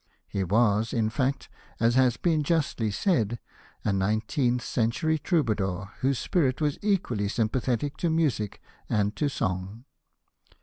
[0.27, 1.47] He was, in fact,
[1.79, 3.37] as has been justly said,
[3.85, 9.85] a nineteenth century troubadour whose spirit w'as equally sympathetic to music and to song.